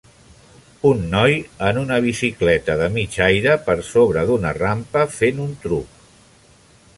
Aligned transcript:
Un 0.91 1.03
noi 1.09 1.35
en 1.67 1.79
una 1.81 1.99
bicicleta 2.05 2.77
de 2.79 2.87
mig 2.95 3.19
aire 3.27 3.53
per 3.69 3.77
sobre 3.91 4.25
d'una 4.31 4.55
rampa, 4.59 5.05
fent 5.19 5.45
un 5.45 5.53
truc. 5.69 6.03